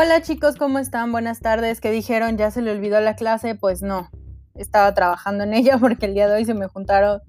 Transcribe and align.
Hola 0.00 0.22
chicos, 0.22 0.54
¿cómo 0.54 0.78
están? 0.78 1.10
Buenas 1.10 1.40
tardes. 1.40 1.80
¿Qué 1.80 1.90
dijeron? 1.90 2.38
¿Ya 2.38 2.52
se 2.52 2.62
le 2.62 2.70
olvidó 2.70 3.00
la 3.00 3.16
clase? 3.16 3.56
Pues 3.56 3.82
no, 3.82 4.08
estaba 4.54 4.94
trabajando 4.94 5.42
en 5.42 5.54
ella 5.54 5.76
porque 5.80 6.06
el 6.06 6.14
día 6.14 6.28
de 6.28 6.36
hoy 6.36 6.44
se 6.44 6.54
me 6.54 6.68
juntaron 6.68 7.20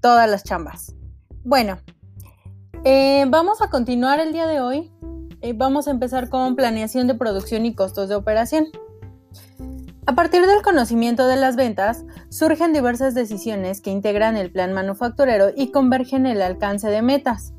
todas 0.00 0.26
las 0.26 0.42
chambas. 0.42 0.94
Bueno, 1.44 1.76
eh, 2.84 3.26
vamos 3.28 3.60
a 3.60 3.68
continuar 3.68 4.18
el 4.18 4.32
día 4.32 4.46
de 4.46 4.62
hoy. 4.62 4.90
Eh, 5.42 5.52
vamos 5.54 5.88
a 5.88 5.90
empezar 5.90 6.30
con 6.30 6.56
planeación 6.56 7.06
de 7.06 7.16
producción 7.16 7.66
y 7.66 7.74
costos 7.74 8.08
de 8.08 8.14
operación. 8.14 8.68
A 10.06 10.14
partir 10.14 10.46
del 10.46 10.62
conocimiento 10.62 11.26
de 11.26 11.36
las 11.36 11.54
ventas, 11.54 12.06
surgen 12.30 12.72
diversas 12.72 13.12
decisiones 13.12 13.82
que 13.82 13.90
integran 13.90 14.38
el 14.38 14.50
plan 14.50 14.72
manufacturero 14.72 15.48
y 15.54 15.70
convergen 15.70 16.24
en 16.24 16.36
el 16.36 16.40
alcance 16.40 16.88
de 16.88 17.02
metas 17.02 17.52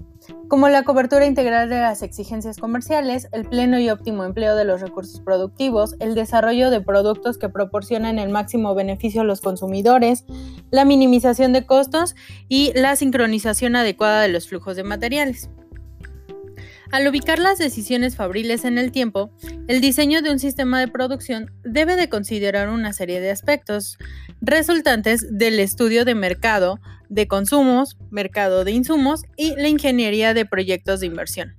como 0.47 0.69
la 0.69 0.83
cobertura 0.83 1.25
integral 1.25 1.69
de 1.69 1.79
las 1.79 2.01
exigencias 2.01 2.57
comerciales, 2.57 3.27
el 3.31 3.45
pleno 3.45 3.79
y 3.79 3.89
óptimo 3.89 4.23
empleo 4.23 4.55
de 4.55 4.65
los 4.65 4.81
recursos 4.81 5.21
productivos, 5.21 5.95
el 5.99 6.15
desarrollo 6.15 6.69
de 6.69 6.81
productos 6.81 7.37
que 7.37 7.49
proporcionan 7.49 8.19
el 8.19 8.29
máximo 8.29 8.75
beneficio 8.75 9.21
a 9.21 9.25
los 9.25 9.41
consumidores, 9.41 10.25
la 10.71 10.85
minimización 10.85 11.53
de 11.53 11.65
costos 11.65 12.15
y 12.47 12.71
la 12.75 12.95
sincronización 12.95 13.75
adecuada 13.75 14.21
de 14.21 14.29
los 14.29 14.47
flujos 14.47 14.75
de 14.75 14.83
materiales. 14.83 15.49
Al 16.91 17.05
ubicar 17.07 17.39
las 17.39 17.57
decisiones 17.57 18.15
fabriles 18.15 18.63
en 18.63 18.77
el 18.77 18.91
tiempo, 18.91 19.29
el 19.67 19.81
diseño 19.81 20.21
de 20.21 20.31
un 20.31 20.39
sistema 20.39 20.79
de 20.79 20.87
producción 20.87 21.51
debe 21.63 21.97
de 21.97 22.07
considerar 22.07 22.69
una 22.69 22.93
serie 22.93 23.19
de 23.19 23.29
aspectos 23.29 23.97
resultantes 24.39 25.37
del 25.37 25.59
estudio 25.59 26.05
de 26.05 26.15
mercado, 26.15 26.79
de 27.09 27.27
consumos, 27.27 27.97
mercado 28.09 28.63
de 28.63 28.71
insumos 28.71 29.23
y 29.35 29.55
la 29.55 29.67
ingeniería 29.67 30.33
de 30.33 30.45
proyectos 30.45 30.99
de 30.99 31.07
inversión. 31.07 31.55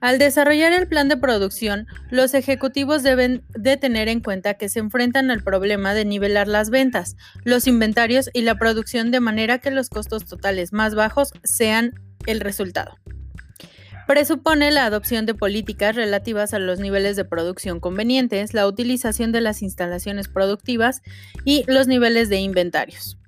Al 0.00 0.18
desarrollar 0.18 0.72
el 0.72 0.88
plan 0.88 1.08
de 1.08 1.18
producción, 1.18 1.86
los 2.10 2.32
ejecutivos 2.32 3.02
deben 3.02 3.44
de 3.50 3.76
tener 3.76 4.08
en 4.08 4.20
cuenta 4.20 4.54
que 4.54 4.70
se 4.70 4.78
enfrentan 4.78 5.30
al 5.30 5.42
problema 5.42 5.92
de 5.92 6.06
nivelar 6.06 6.48
las 6.48 6.70
ventas, 6.70 7.16
los 7.44 7.66
inventarios 7.66 8.30
y 8.32 8.40
la 8.40 8.54
producción 8.54 9.10
de 9.10 9.20
manera 9.20 9.58
que 9.58 9.70
los 9.70 9.90
costos 9.90 10.24
totales 10.24 10.72
más 10.72 10.94
bajos 10.94 11.32
sean 11.44 11.92
el 12.26 12.40
resultado. 12.40 12.96
Presupone 14.06 14.70
la 14.70 14.86
adopción 14.86 15.26
de 15.26 15.34
políticas 15.34 15.94
relativas 15.94 16.54
a 16.54 16.58
los 16.58 16.80
niveles 16.80 17.16
de 17.16 17.26
producción 17.26 17.78
convenientes, 17.78 18.54
la 18.54 18.66
utilización 18.66 19.32
de 19.32 19.42
las 19.42 19.60
instalaciones 19.60 20.28
productivas 20.28 21.02
y 21.44 21.64
los 21.68 21.86
niveles 21.86 22.30
de 22.30 22.38
inventarios. 22.38 23.19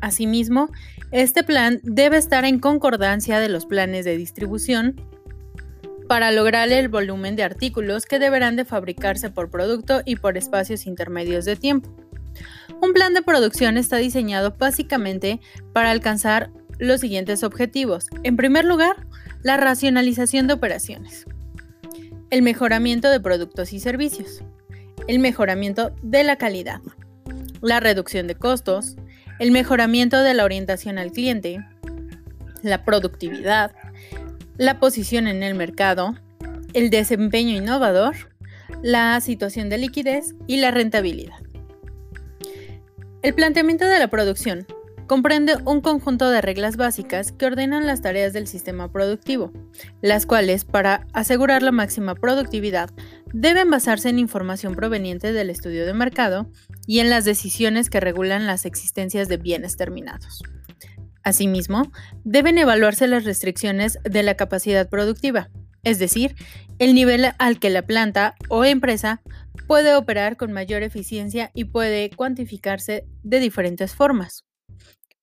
Asimismo, 0.00 0.70
este 1.10 1.42
plan 1.42 1.80
debe 1.82 2.16
estar 2.16 2.44
en 2.44 2.58
concordancia 2.58 3.38
de 3.40 3.48
los 3.48 3.66
planes 3.66 4.04
de 4.04 4.16
distribución 4.16 5.00
para 6.08 6.32
lograr 6.32 6.70
el 6.70 6.88
volumen 6.88 7.36
de 7.36 7.44
artículos 7.44 8.04
que 8.04 8.18
deberán 8.18 8.56
de 8.56 8.64
fabricarse 8.64 9.30
por 9.30 9.50
producto 9.50 10.02
y 10.04 10.16
por 10.16 10.36
espacios 10.36 10.86
intermedios 10.86 11.44
de 11.44 11.56
tiempo. 11.56 11.88
Un 12.82 12.92
plan 12.92 13.14
de 13.14 13.22
producción 13.22 13.76
está 13.76 13.98
diseñado 13.98 14.56
básicamente 14.58 15.40
para 15.72 15.90
alcanzar 15.90 16.50
los 16.78 17.00
siguientes 17.00 17.42
objetivos. 17.42 18.06
En 18.22 18.36
primer 18.36 18.64
lugar, 18.64 19.06
la 19.42 19.56
racionalización 19.56 20.46
de 20.46 20.54
operaciones. 20.54 21.26
El 22.30 22.42
mejoramiento 22.42 23.10
de 23.10 23.20
productos 23.20 23.72
y 23.72 23.80
servicios. 23.80 24.42
El 25.06 25.18
mejoramiento 25.18 25.94
de 26.02 26.24
la 26.24 26.36
calidad. 26.36 26.80
La 27.60 27.80
reducción 27.80 28.26
de 28.26 28.34
costos. 28.34 28.96
El 29.40 29.52
mejoramiento 29.52 30.22
de 30.22 30.34
la 30.34 30.44
orientación 30.44 30.98
al 30.98 31.12
cliente. 31.12 31.64
La 32.62 32.84
productividad. 32.84 33.72
La 34.58 34.78
posición 34.78 35.26
en 35.26 35.42
el 35.42 35.54
mercado. 35.54 36.14
El 36.74 36.90
desempeño 36.90 37.56
innovador. 37.56 38.14
La 38.82 39.18
situación 39.22 39.70
de 39.70 39.78
liquidez 39.78 40.34
y 40.46 40.58
la 40.58 40.72
rentabilidad. 40.72 41.38
El 43.22 43.32
planteamiento 43.32 43.86
de 43.86 43.98
la 43.98 44.08
producción 44.08 44.66
comprende 45.06 45.56
un 45.64 45.80
conjunto 45.80 46.30
de 46.30 46.42
reglas 46.42 46.76
básicas 46.76 47.32
que 47.32 47.46
ordenan 47.46 47.86
las 47.86 48.02
tareas 48.02 48.34
del 48.34 48.46
sistema 48.46 48.92
productivo, 48.92 49.52
las 50.02 50.26
cuales, 50.26 50.66
para 50.66 51.06
asegurar 51.14 51.62
la 51.62 51.72
máxima 51.72 52.14
productividad, 52.14 52.90
deben 53.32 53.70
basarse 53.70 54.08
en 54.08 54.18
información 54.18 54.74
proveniente 54.74 55.32
del 55.32 55.50
estudio 55.50 55.86
de 55.86 55.94
mercado 55.94 56.50
y 56.86 57.00
en 57.00 57.10
las 57.10 57.24
decisiones 57.24 57.90
que 57.90 58.00
regulan 58.00 58.46
las 58.46 58.66
existencias 58.66 59.28
de 59.28 59.36
bienes 59.36 59.76
terminados. 59.76 60.42
Asimismo, 61.22 61.92
deben 62.24 62.58
evaluarse 62.58 63.06
las 63.06 63.24
restricciones 63.24 63.98
de 64.04 64.22
la 64.22 64.34
capacidad 64.34 64.88
productiva, 64.88 65.50
es 65.82 65.98
decir, 65.98 66.34
el 66.78 66.94
nivel 66.94 67.26
al 67.38 67.58
que 67.58 67.70
la 67.70 67.82
planta 67.82 68.34
o 68.48 68.64
empresa 68.64 69.22
puede 69.66 69.94
operar 69.94 70.36
con 70.36 70.52
mayor 70.52 70.82
eficiencia 70.82 71.50
y 71.54 71.64
puede 71.64 72.10
cuantificarse 72.10 73.04
de 73.22 73.40
diferentes 73.40 73.94
formas. 73.94 74.44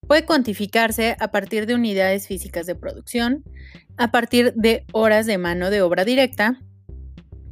Puede 0.07 0.25
cuantificarse 0.25 1.17
a 1.19 1.31
partir 1.31 1.66
de 1.66 1.75
unidades 1.75 2.28
físicas 2.28 2.66
de 2.66 2.75
producción, 2.75 3.44
a 3.97 4.12
partir 4.12 4.53
de 4.53 4.85
horas 4.94 5.25
de 5.25 5.38
mano 5.38 5.69
de 5.69 5.81
obra 5.81 6.06
directa, 6.06 6.62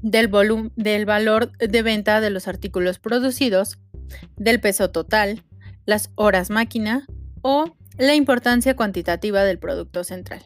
del, 0.06 0.30
del 0.76 1.06
valor 1.06 1.52
de 1.58 1.82
venta 1.82 2.22
de 2.22 2.30
los 2.30 2.48
artículos 2.48 3.00
producidos, 3.00 3.80
del 4.38 4.60
peso 4.60 4.92
total, 4.92 5.44
las 5.86 6.12
horas 6.14 6.52
máquina 6.52 7.08
o 7.42 7.76
la 7.98 8.14
importancia 8.14 8.76
cuantitativa 8.76 9.44
del 9.44 9.58
producto 9.58 10.04
central. 10.04 10.46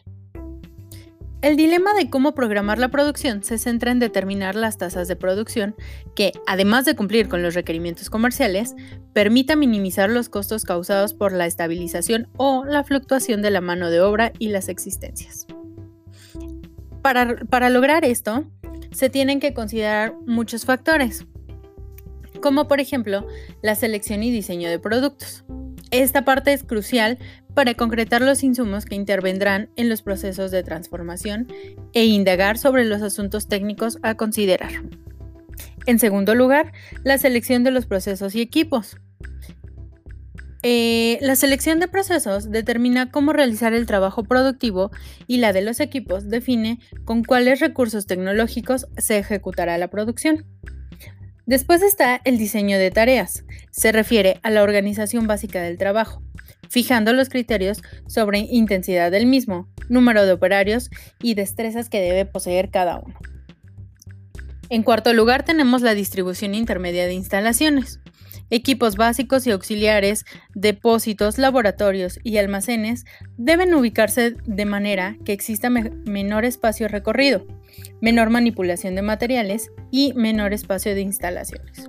El 1.42 1.56
dilema 1.56 1.92
de 1.94 2.08
cómo 2.08 2.34
programar 2.34 2.78
la 2.78 2.88
producción 2.88 3.42
se 3.42 3.58
centra 3.58 3.90
en 3.90 3.98
determinar 3.98 4.54
las 4.54 4.78
tasas 4.78 5.08
de 5.08 5.16
producción 5.16 5.74
que, 6.14 6.32
además 6.46 6.86
de 6.86 6.96
cumplir 6.96 7.28
con 7.28 7.42
los 7.42 7.54
requerimientos 7.54 8.08
comerciales, 8.08 8.74
permita 9.12 9.56
minimizar 9.56 10.08
los 10.08 10.30
costos 10.30 10.64
causados 10.64 11.12
por 11.12 11.32
la 11.32 11.46
estabilización 11.46 12.28
o 12.36 12.64
la 12.64 12.82
fluctuación 12.82 13.42
de 13.42 13.50
la 13.50 13.60
mano 13.60 13.90
de 13.90 14.00
obra 14.00 14.32
y 14.38 14.48
las 14.48 14.68
existencias. 14.68 15.46
Para, 17.02 17.36
para 17.46 17.70
lograr 17.70 18.04
esto, 18.04 18.44
se 18.90 19.10
tienen 19.10 19.40
que 19.40 19.54
considerar 19.54 20.14
muchos 20.26 20.64
factores, 20.64 21.26
como 22.40 22.68
por 22.68 22.80
ejemplo 22.80 23.26
la 23.62 23.74
selección 23.74 24.22
y 24.22 24.30
diseño 24.30 24.68
de 24.68 24.78
productos. 24.78 25.44
Esta 25.90 26.24
parte 26.24 26.52
es 26.52 26.62
crucial 26.62 27.18
para 27.54 27.74
concretar 27.74 28.22
los 28.22 28.44
insumos 28.44 28.84
que 28.84 28.94
intervendrán 28.94 29.70
en 29.76 29.88
los 29.88 30.02
procesos 30.02 30.50
de 30.50 30.62
transformación 30.62 31.48
e 31.92 32.04
indagar 32.04 32.58
sobre 32.58 32.84
los 32.84 33.02
asuntos 33.02 33.48
técnicos 33.48 33.98
a 34.02 34.14
considerar. 34.14 34.70
En 35.86 35.98
segundo 35.98 36.34
lugar, 36.34 36.72
la 37.02 37.18
selección 37.18 37.64
de 37.64 37.72
los 37.72 37.86
procesos 37.86 38.34
y 38.34 38.40
equipos. 38.40 38.96
Eh, 40.62 41.18
la 41.22 41.36
selección 41.36 41.80
de 41.80 41.88
procesos 41.88 42.50
determina 42.50 43.10
cómo 43.10 43.32
realizar 43.32 43.72
el 43.72 43.86
trabajo 43.86 44.24
productivo 44.24 44.90
y 45.26 45.38
la 45.38 45.54
de 45.54 45.62
los 45.62 45.80
equipos 45.80 46.28
define 46.28 46.78
con 47.04 47.24
cuáles 47.24 47.60
recursos 47.60 48.06
tecnológicos 48.06 48.86
se 48.98 49.18
ejecutará 49.18 49.78
la 49.78 49.88
producción. 49.88 50.44
Después 51.46 51.82
está 51.82 52.20
el 52.24 52.36
diseño 52.36 52.78
de 52.78 52.90
tareas. 52.90 53.44
Se 53.70 53.90
refiere 53.90 54.38
a 54.42 54.50
la 54.50 54.62
organización 54.62 55.26
básica 55.26 55.62
del 55.62 55.78
trabajo, 55.78 56.22
fijando 56.68 57.12
los 57.12 57.28
criterios 57.30 57.82
sobre 58.06 58.40
intensidad 58.40 59.10
del 59.10 59.26
mismo, 59.26 59.68
número 59.88 60.26
de 60.26 60.32
operarios 60.32 60.90
y 61.22 61.34
destrezas 61.34 61.88
que 61.88 62.00
debe 62.00 62.26
poseer 62.26 62.70
cada 62.70 63.00
uno. 63.00 63.18
En 64.68 64.84
cuarto 64.84 65.12
lugar 65.12 65.44
tenemos 65.44 65.82
la 65.82 65.94
distribución 65.94 66.54
intermedia 66.54 67.06
de 67.06 67.14
instalaciones. 67.14 67.98
Equipos 68.50 68.96
básicos 68.96 69.46
y 69.46 69.52
auxiliares, 69.52 70.24
depósitos, 70.54 71.38
laboratorios 71.38 72.18
y 72.24 72.36
almacenes 72.38 73.04
deben 73.36 73.72
ubicarse 73.74 74.34
de 74.44 74.64
manera 74.64 75.16
que 75.24 75.32
exista 75.32 75.70
menor 75.70 76.44
espacio 76.44 76.88
recorrido, 76.88 77.46
menor 78.00 78.30
manipulación 78.30 78.96
de 78.96 79.02
materiales 79.02 79.70
y 79.92 80.12
menor 80.14 80.52
espacio 80.52 80.96
de 80.96 81.02
instalaciones. 81.02 81.88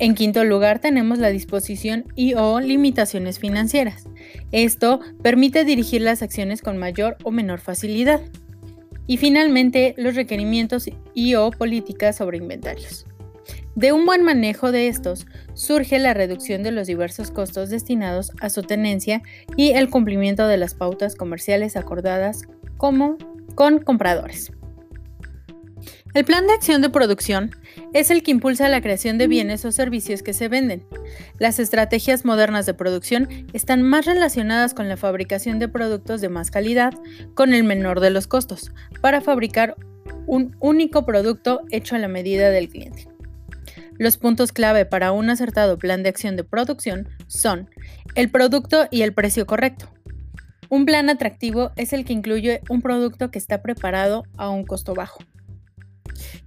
En 0.00 0.14
quinto 0.14 0.44
lugar 0.44 0.78
tenemos 0.78 1.18
la 1.18 1.30
disposición 1.30 2.04
y 2.14 2.34
o 2.34 2.60
limitaciones 2.60 3.40
financieras. 3.40 4.04
Esto 4.52 5.00
permite 5.22 5.64
dirigir 5.64 6.02
las 6.02 6.22
acciones 6.22 6.62
con 6.62 6.78
mayor 6.78 7.16
o 7.24 7.32
menor 7.32 7.58
facilidad. 7.58 8.20
Y 9.08 9.16
finalmente 9.16 9.94
los 9.96 10.14
requerimientos 10.14 10.88
y 11.14 11.34
o 11.34 11.50
políticas 11.50 12.16
sobre 12.16 12.38
inventarios. 12.38 13.06
De 13.78 13.92
un 13.92 14.06
buen 14.06 14.24
manejo 14.24 14.72
de 14.72 14.88
estos 14.88 15.28
surge 15.54 16.00
la 16.00 16.12
reducción 16.12 16.64
de 16.64 16.72
los 16.72 16.88
diversos 16.88 17.30
costos 17.30 17.70
destinados 17.70 18.32
a 18.40 18.50
su 18.50 18.64
tenencia 18.64 19.22
y 19.56 19.70
el 19.70 19.88
cumplimiento 19.88 20.48
de 20.48 20.56
las 20.56 20.74
pautas 20.74 21.14
comerciales 21.14 21.76
acordadas 21.76 22.42
como 22.76 23.16
con 23.54 23.78
compradores. 23.78 24.50
El 26.12 26.24
plan 26.24 26.48
de 26.48 26.54
acción 26.54 26.82
de 26.82 26.90
producción 26.90 27.52
es 27.92 28.10
el 28.10 28.24
que 28.24 28.32
impulsa 28.32 28.68
la 28.68 28.80
creación 28.80 29.16
de 29.16 29.28
bienes 29.28 29.64
o 29.64 29.70
servicios 29.70 30.24
que 30.24 30.32
se 30.32 30.48
venden. 30.48 30.84
Las 31.38 31.60
estrategias 31.60 32.24
modernas 32.24 32.66
de 32.66 32.74
producción 32.74 33.28
están 33.52 33.82
más 33.82 34.06
relacionadas 34.06 34.74
con 34.74 34.88
la 34.88 34.96
fabricación 34.96 35.60
de 35.60 35.68
productos 35.68 36.20
de 36.20 36.28
más 36.28 36.50
calidad, 36.50 36.94
con 37.34 37.54
el 37.54 37.62
menor 37.62 38.00
de 38.00 38.10
los 38.10 38.26
costos, 38.26 38.72
para 39.00 39.20
fabricar 39.20 39.76
un 40.26 40.56
único 40.58 41.06
producto 41.06 41.60
hecho 41.70 41.94
a 41.94 42.00
la 42.00 42.08
medida 42.08 42.50
del 42.50 42.68
cliente. 42.68 43.17
Los 43.98 44.16
puntos 44.16 44.52
clave 44.52 44.86
para 44.86 45.10
un 45.10 45.28
acertado 45.28 45.76
plan 45.76 46.04
de 46.04 46.08
acción 46.08 46.36
de 46.36 46.44
producción 46.44 47.08
son 47.26 47.68
el 48.14 48.30
producto 48.30 48.86
y 48.92 49.02
el 49.02 49.12
precio 49.12 49.44
correcto. 49.44 49.92
Un 50.68 50.86
plan 50.86 51.10
atractivo 51.10 51.72
es 51.74 51.92
el 51.92 52.04
que 52.04 52.12
incluye 52.12 52.60
un 52.68 52.80
producto 52.80 53.32
que 53.32 53.38
está 53.38 53.60
preparado 53.60 54.22
a 54.36 54.50
un 54.50 54.64
costo 54.64 54.94
bajo 54.94 55.18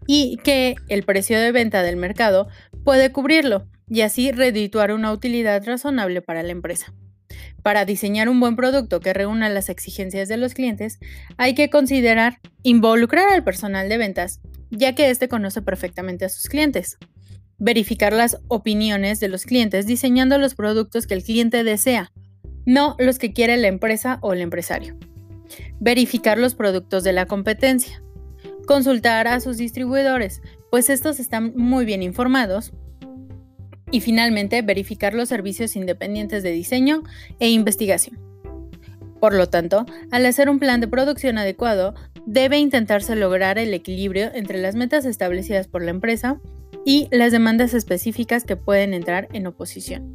y 0.08 0.38
que 0.44 0.76
el 0.88 1.04
precio 1.04 1.40
de 1.40 1.52
venta 1.52 1.84
del 1.84 1.98
mercado 1.98 2.48
puede 2.86 3.12
cubrirlo 3.12 3.68
y 3.90 4.02
así 4.02 4.32
redituar 4.32 4.94
una 4.94 5.12
utilidad 5.12 5.62
razonable 5.66 6.22
para 6.22 6.44
la 6.44 6.54
empresa. 6.54 6.94
Para 7.64 7.84
diseñar 7.84 8.30
un 8.30 8.40
buen 8.40 8.56
producto 8.56 9.02
que 9.02 9.14
reúna 9.14 9.50
las 9.50 9.68
exigencias 9.68 10.30
de 10.30 10.38
los 10.38 10.54
clientes, 10.54 11.00
hay 11.38 11.54
que 11.54 11.70
considerar 11.70 12.40
involucrar 12.64 13.28
al 13.30 13.44
personal 13.44 13.90
de 13.90 13.98
ventas, 13.98 14.40
ya 14.70 14.96
que 14.96 15.10
éste 15.10 15.28
conoce 15.28 15.62
perfectamente 15.62 16.26
a 16.26 16.30
sus 16.30 16.48
clientes 16.48 16.98
verificar 17.62 18.12
las 18.12 18.40
opiniones 18.48 19.20
de 19.20 19.28
los 19.28 19.46
clientes 19.46 19.86
diseñando 19.86 20.40
los 20.40 20.56
productos 20.56 21.06
que 21.06 21.14
el 21.14 21.24
cliente 21.24 21.64
desea, 21.64 22.12
no 22.66 22.96
los 22.98 23.20
que 23.20 23.34
quiere 23.34 23.56
la 23.56 23.68
empresa 23.68 24.18
o 24.22 24.34
el 24.34 24.42
empresario. 24.42 24.98
Verificar 25.80 26.40
los 26.40 26.56
productos 26.56 27.04
de 27.04 27.14
la 27.14 27.28
competencia. 27.28 28.02
Consultar 28.66 29.28
a 29.28 29.40
sus 29.40 29.58
distribuidores, 29.58 30.42
pues 30.72 30.90
estos 30.90 31.20
están 31.20 31.54
muy 31.56 31.86
bien 31.86 32.02
informados. 32.02 32.74
Y 33.92 34.02
finalmente, 34.02 34.64
verificar 34.64 35.14
los 35.14 35.30
servicios 35.30 35.76
independientes 35.76 36.42
de 36.42 36.52
diseño 36.52 37.04
e 37.40 37.50
investigación. 37.50 38.18
Por 39.20 39.36
lo 39.36 39.50
tanto, 39.50 39.86
al 40.10 40.26
hacer 40.26 40.50
un 40.50 40.58
plan 40.58 40.82
de 40.82 40.88
producción 40.88 41.38
adecuado, 41.38 41.94
debe 42.26 42.58
intentarse 42.58 43.16
lograr 43.16 43.60
el 43.60 43.72
equilibrio 43.76 44.32
entre 44.34 44.60
las 44.60 44.74
metas 44.74 45.06
establecidas 45.06 45.68
por 45.68 45.84
la 45.84 45.92
empresa 45.92 46.40
y 46.86 47.08
las 47.12 47.32
demandas 47.32 47.74
específicas 47.74 48.44
que 48.44 48.56
pueden 48.56 48.94
entrar 48.94 49.28
en 49.34 49.48
oposición. 49.48 50.14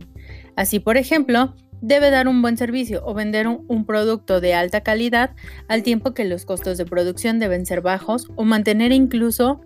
Así, 0.56 0.80
por 0.80 0.96
ejemplo, 0.96 1.54
debe 1.80 2.10
dar 2.10 2.28
un 2.28 2.42
buen 2.42 2.56
servicio 2.56 3.02
o 3.04 3.14
vender 3.14 3.46
un, 3.46 3.84
producto 3.84 4.40
de 4.40 4.54
alta 4.54 4.80
calidad 4.82 5.34
al 5.68 5.82
tiempo 5.82 6.14
que 6.14 6.24
los 6.24 6.44
costos 6.44 6.78
de 6.78 6.86
producción 6.86 7.38
deben 7.38 7.66
ser 7.66 7.80
bajos 7.80 8.28
o 8.36 8.44
mantener 8.44 8.92
incluso 8.92 9.60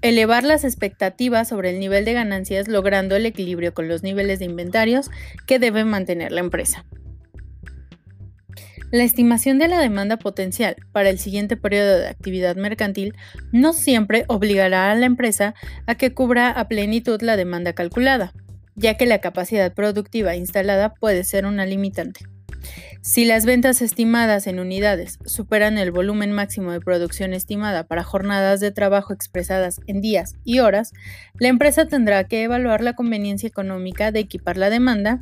elevar 0.00 0.44
las 0.44 0.64
expectativas 0.64 1.48
sobre 1.48 1.70
el 1.70 1.80
nivel 1.80 2.04
de 2.04 2.12
ganancias 2.12 2.68
logrando 2.68 3.16
el 3.16 3.26
equilibrio 3.26 3.72
con 3.72 3.88
los 3.88 4.02
niveles 4.02 4.38
de 4.38 4.46
inventarios 4.46 5.10
que 5.46 5.58
debe 5.58 5.84
mantener 5.84 6.32
la 6.32 6.40
empresa. 6.40 6.84
La 8.90 9.02
estimación 9.02 9.58
de 9.58 9.68
la 9.68 9.80
demanda 9.80 10.18
potencial 10.18 10.76
para 10.92 11.10
el 11.10 11.18
siguiente 11.18 11.56
periodo 11.56 11.98
de 11.98 12.08
actividad 12.08 12.56
mercantil 12.56 13.14
no 13.50 13.72
siempre 13.72 14.24
obligará 14.28 14.90
a 14.90 14.94
la 14.94 15.06
empresa 15.06 15.54
a 15.86 15.96
que 15.96 16.14
cubra 16.14 16.50
a 16.50 16.68
plenitud 16.68 17.20
la 17.22 17.36
demanda 17.36 17.72
calculada, 17.72 18.32
ya 18.76 18.96
que 18.96 19.06
la 19.06 19.20
capacidad 19.20 19.72
productiva 19.74 20.36
instalada 20.36 20.94
puede 20.94 21.24
ser 21.24 21.44
una 21.46 21.66
limitante. 21.66 22.26
Si 23.02 23.26
las 23.26 23.44
ventas 23.44 23.82
estimadas 23.82 24.46
en 24.46 24.58
unidades 24.58 25.18
superan 25.26 25.76
el 25.76 25.90
volumen 25.90 26.32
máximo 26.32 26.72
de 26.72 26.80
producción 26.80 27.34
estimada 27.34 27.84
para 27.86 28.02
jornadas 28.02 28.60
de 28.60 28.70
trabajo 28.70 29.12
expresadas 29.12 29.80
en 29.86 30.00
días 30.00 30.36
y 30.44 30.60
horas, 30.60 30.92
la 31.38 31.48
empresa 31.48 31.86
tendrá 31.86 32.24
que 32.24 32.42
evaluar 32.42 32.80
la 32.80 32.94
conveniencia 32.94 33.46
económica 33.46 34.10
de 34.10 34.20
equipar 34.20 34.56
la 34.56 34.70
demanda 34.70 35.20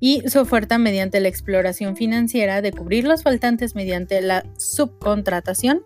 y 0.00 0.22
su 0.28 0.40
oferta 0.40 0.78
mediante 0.78 1.20
la 1.20 1.28
exploración 1.28 1.96
financiera 1.96 2.62
de 2.62 2.72
cubrir 2.72 3.04
los 3.04 3.22
faltantes 3.22 3.74
mediante 3.74 4.20
la 4.20 4.44
subcontratación, 4.56 5.82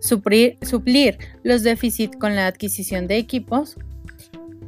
suplir, 0.00 1.18
los 1.42 1.62
déficits 1.62 2.16
con 2.16 2.34
la 2.34 2.46
adquisición 2.46 3.06
de 3.06 3.16
equipos 3.16 3.76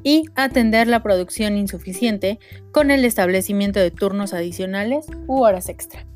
y 0.04 0.24
atender 0.34 0.88
la 0.88 1.02
producción 1.02 1.56
insuficiente 1.56 2.38
con 2.72 2.90
el 2.90 3.04
establecimiento 3.04 3.80
de 3.80 3.90
turnos 3.90 4.32
adicionales 4.32 5.06
u 5.26 5.42
horas 5.42 5.68
extra. 5.68 6.06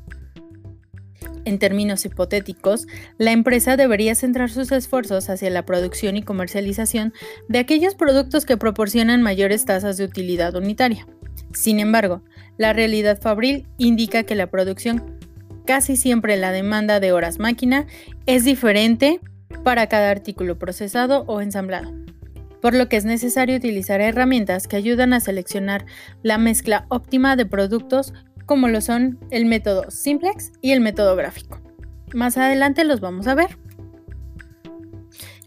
En 1.45 1.59
términos 1.59 2.03
hipotéticos, 2.03 2.87
la 3.17 3.31
empresa 3.31 3.77
debería 3.77 4.15
centrar 4.15 4.49
sus 4.49 4.69
esfuerzos 4.73 5.29
hacia 5.29 5.49
la 5.49 5.65
producción 5.65 6.17
y 6.17 6.21
comercialización 6.21 7.13
de 7.47 7.59
aquellos 7.59 7.95
productos 7.95 8.45
que 8.45 8.57
proporcionan 8.57 9.21
mayores 9.21 9.63
tasas 9.63 9.95
de 9.95 10.03
utilidad 10.03 10.55
unitaria. 10.55 11.07
Sin 11.57 11.79
embargo, 11.79 12.21
la 12.59 12.71
realidad 12.71 13.19
fabril 13.19 13.65
indica 13.79 14.21
que 14.21 14.35
la 14.35 14.45
producción, 14.45 15.17
casi 15.65 15.95
siempre 15.95 16.37
la 16.37 16.51
demanda 16.51 16.99
de 16.99 17.11
horas 17.11 17.39
máquina, 17.39 17.87
es 18.27 18.43
diferente 18.43 19.19
para 19.63 19.87
cada 19.87 20.11
artículo 20.11 20.59
procesado 20.59 21.23
o 21.25 21.41
ensamblado, 21.41 21.91
por 22.61 22.75
lo 22.75 22.87
que 22.89 22.97
es 22.97 23.05
necesario 23.05 23.57
utilizar 23.57 24.01
herramientas 24.01 24.67
que 24.67 24.75
ayudan 24.75 25.13
a 25.13 25.19
seleccionar 25.19 25.87
la 26.21 26.37
mezcla 26.37 26.85
óptima 26.89 27.35
de 27.35 27.47
productos 27.47 28.13
como 28.45 28.67
lo 28.67 28.79
son 28.79 29.17
el 29.31 29.47
método 29.47 29.89
Simplex 29.89 30.51
y 30.61 30.73
el 30.73 30.79
método 30.79 31.15
gráfico. 31.15 31.59
Más 32.13 32.37
adelante 32.37 32.83
los 32.83 32.99
vamos 32.99 33.25
a 33.25 33.33
ver. 33.33 33.57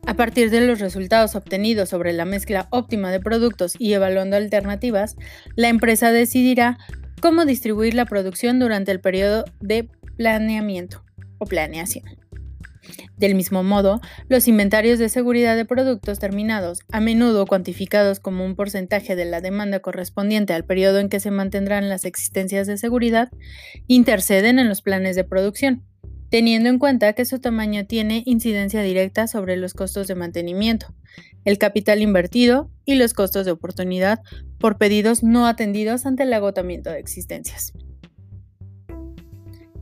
A 0.06 0.14
partir 0.14 0.50
de 0.50 0.60
los 0.60 0.80
resultados 0.80 1.34
obtenidos 1.34 1.88
sobre 1.88 2.12
la 2.12 2.24
mezcla 2.24 2.68
óptima 2.70 3.10
de 3.12 3.20
productos 3.20 3.74
y 3.78 3.92
evaluando 3.92 4.36
alternativas, 4.36 5.16
la 5.56 5.68
empresa 5.68 6.10
decidirá 6.12 6.78
cómo 7.20 7.44
distribuir 7.44 7.94
la 7.94 8.06
producción 8.06 8.58
durante 8.58 8.92
el 8.92 9.00
periodo 9.00 9.44
de 9.60 9.88
planeamiento 10.16 11.04
o 11.38 11.46
planeación. 11.46 12.04
Del 13.16 13.34
mismo 13.34 13.62
modo, 13.62 14.00
los 14.28 14.48
inventarios 14.48 14.98
de 14.98 15.10
seguridad 15.10 15.54
de 15.54 15.66
productos 15.66 16.18
terminados, 16.18 16.80
a 16.90 17.00
menudo 17.00 17.46
cuantificados 17.46 18.18
como 18.18 18.44
un 18.44 18.56
porcentaje 18.56 19.14
de 19.14 19.26
la 19.26 19.40
demanda 19.40 19.80
correspondiente 19.80 20.54
al 20.54 20.64
periodo 20.64 20.98
en 20.98 21.08
que 21.08 21.20
se 21.20 21.30
mantendrán 21.30 21.88
las 21.88 22.04
existencias 22.04 22.66
de 22.66 22.78
seguridad, 22.78 23.30
interceden 23.86 24.58
en 24.58 24.68
los 24.68 24.80
planes 24.80 25.16
de 25.16 25.24
producción 25.24 25.84
teniendo 26.30 26.68
en 26.68 26.78
cuenta 26.78 27.12
que 27.12 27.24
su 27.24 27.40
tamaño 27.40 27.86
tiene 27.86 28.22
incidencia 28.24 28.82
directa 28.82 29.26
sobre 29.26 29.56
los 29.56 29.74
costos 29.74 30.06
de 30.06 30.14
mantenimiento, 30.14 30.94
el 31.44 31.58
capital 31.58 32.02
invertido 32.02 32.70
y 32.84 32.94
los 32.94 33.14
costos 33.14 33.44
de 33.44 33.52
oportunidad 33.52 34.20
por 34.58 34.78
pedidos 34.78 35.22
no 35.22 35.46
atendidos 35.46 36.06
ante 36.06 36.22
el 36.22 36.32
agotamiento 36.32 36.90
de 36.90 37.00
existencias. 37.00 37.72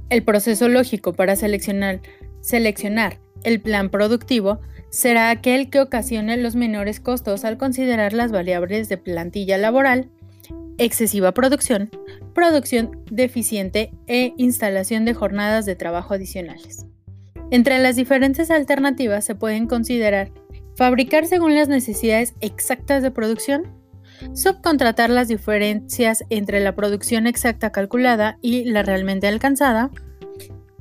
El 0.08 0.24
proceso 0.24 0.68
lógico 0.68 1.12
para 1.12 1.36
seleccionar, 1.36 2.00
el 3.44 3.60
plan 3.60 3.90
productivo 3.90 4.60
será 4.88 5.28
aquel 5.28 5.68
que 5.68 5.80
ocasione 5.80 6.38
los 6.38 6.56
menores 6.56 6.98
costos 6.98 7.44
al 7.44 7.58
considerar 7.58 8.14
las 8.14 8.32
variables 8.32 8.88
de 8.88 8.96
plantilla 8.96 9.58
laboral, 9.58 10.08
excesiva 10.78 11.32
producción, 11.32 11.90
producción 12.34 13.02
deficiente 13.10 13.90
e 14.06 14.32
instalación 14.36 15.04
de 15.04 15.14
jornadas 15.14 15.66
de 15.66 15.76
trabajo 15.76 16.14
adicionales. 16.14 16.86
Entre 17.50 17.78
las 17.78 17.96
diferentes 17.96 18.50
alternativas 18.50 19.24
se 19.24 19.34
pueden 19.34 19.66
considerar 19.66 20.30
fabricar 20.76 21.26
según 21.26 21.54
las 21.54 21.68
necesidades 21.68 22.34
exactas 22.40 23.02
de 23.02 23.10
producción, 23.10 23.74
subcontratar 24.34 25.10
las 25.10 25.28
diferencias 25.28 26.24
entre 26.30 26.60
la 26.60 26.74
producción 26.74 27.26
exacta 27.26 27.72
calculada 27.72 28.38
y 28.42 28.64
la 28.64 28.82
realmente 28.82 29.26
alcanzada, 29.26 29.90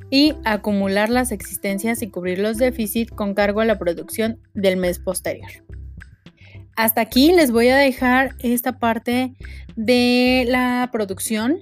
y 0.10 0.36
acumular 0.46 1.10
las 1.10 1.32
existencias 1.32 2.02
y 2.02 2.10
cubrir 2.10 2.40
los 2.40 2.58
déficits 2.58 3.12
con 3.12 3.34
cargo 3.34 3.60
a 3.62 3.66
la 3.66 3.78
producción 3.78 4.40
del 4.54 4.78
mes 4.78 5.00
posterior 5.00 5.50
hasta 6.78 7.02
aquí 7.02 7.34
les 7.34 7.52
voy 7.52 7.70
a 7.70 7.76
dejar 7.76 8.36
esta 8.40 8.78
parte 8.80 9.34
de 9.76 10.46
la 10.48 10.88
producción. 10.92 11.58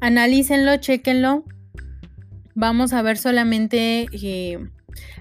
Analícenlo, 0.00 0.76
chequenlo. 0.76 1.44
Vamos 2.54 2.92
a 2.92 3.02
ver 3.02 3.18
solamente, 3.18 4.06
eh, 4.12 4.64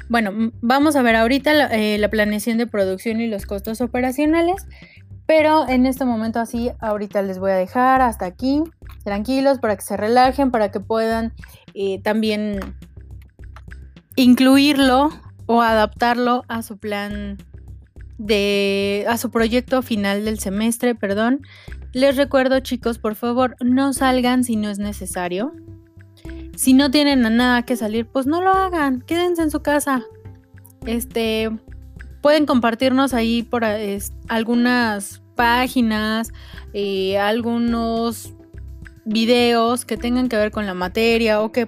bueno, 0.08 0.52
vamos 0.62 0.96
a 0.96 1.02
ver 1.02 1.16
ahorita 1.16 1.66
eh, 1.76 1.98
la, 1.98 2.10
planeación 2.10 2.60
de 2.60 2.68
producción 2.68 3.22
y 3.22 3.28
los 3.28 3.48
costos 3.48 3.82
operacionales. 3.82 4.68
Pero 5.26 5.68
en 5.68 5.88
este 5.88 6.06
momento 6.06 6.40
así, 6.40 6.70
ahorita 6.80 7.24
les 7.24 7.40
voy 7.40 7.52
a 7.52 7.56
dejar 7.56 8.02
hasta 8.02 8.26
aquí, 8.26 8.62
tranquilos, 9.04 9.58
para 9.58 9.76
que 9.76 9.82
se 9.82 9.98
relajen, 9.98 10.52
para 10.52 10.70
que 10.70 10.80
puedan 10.80 11.34
eh, 11.74 12.00
también 12.04 12.60
incluirlo 14.16 15.10
o 15.48 15.64
adaptarlo 15.64 16.44
a 16.50 16.62
su 16.62 16.78
plan 16.78 17.38
de 18.18 19.06
a 19.08 19.18
su 19.18 19.32
proyecto 19.32 19.82
final 19.82 20.26
del 20.26 20.40
semestre, 20.40 20.96
perdón. 20.96 21.42
Les 21.94 22.16
recuerdo, 22.16 22.60
chicos, 22.60 22.98
por 22.98 23.16
favor, 23.16 23.56
no 23.64 23.94
salgan 23.94 24.44
si 24.44 24.56
no 24.56 24.70
es 24.70 24.80
necesario. 24.80 25.54
Si 26.56 26.74
no 26.74 26.92
tienen 26.92 27.22
nada 27.22 27.64
que 27.64 27.76
salir, 27.76 28.06
pues 28.06 28.26
no 28.26 28.42
lo 28.42 28.52
hagan, 28.52 29.02
quédense 29.02 29.42
en 29.42 29.52
su 29.52 29.62
casa. 29.62 30.04
Este 30.86 31.50
pueden 32.22 32.46
compartirnos 32.46 33.14
ahí 33.14 33.44
por 33.44 33.64
algunas 34.28 35.22
páginas, 35.36 36.32
eh, 36.74 37.18
algunos 37.18 38.34
videos 39.06 39.84
que 39.84 39.98
tengan 39.98 40.30
que 40.30 40.38
ver 40.38 40.52
con 40.52 40.66
la 40.66 40.74
materia 40.74 41.42
o 41.42 41.52
que 41.52 41.68